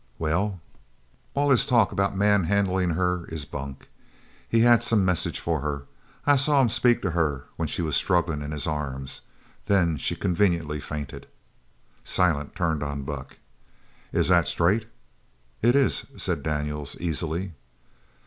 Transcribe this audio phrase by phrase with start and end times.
[0.17, 0.59] "Well?"
[1.35, 3.87] "All his talk about manhandling her is bunk.
[4.49, 5.83] He had some message for her.
[6.25, 9.21] I saw him speak to her when she was struggling in his arms.
[9.67, 11.27] Then she conveniently fainted."
[12.03, 13.37] Silent turned on Buck.
[14.11, 14.87] "Is that straight?"
[15.61, 17.53] "It is," said Daniels easily.